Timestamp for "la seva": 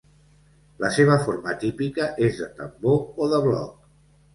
0.83-1.19